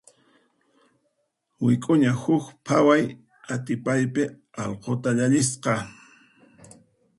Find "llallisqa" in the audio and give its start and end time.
5.17-5.73